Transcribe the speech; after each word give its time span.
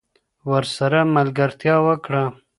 ورسره 0.51 0.99
ملګرتیا 1.15 1.75
وکړه 1.87 2.23